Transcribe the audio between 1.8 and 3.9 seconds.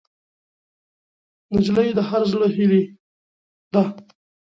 د هر زړه هیلې ده.